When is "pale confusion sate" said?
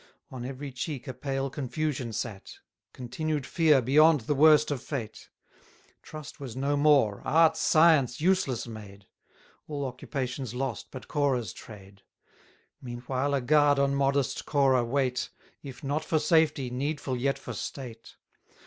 1.13-2.57